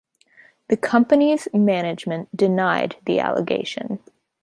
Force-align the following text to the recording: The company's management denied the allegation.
The 0.69 0.77
company's 0.77 1.47
management 1.53 2.35
denied 2.35 2.95
the 3.05 3.19
allegation. 3.19 3.99